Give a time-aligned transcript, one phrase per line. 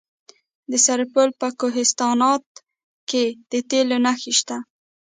[0.71, 2.45] د سرپل په کوهستانات
[3.09, 4.57] کې د تیلو نښې شته.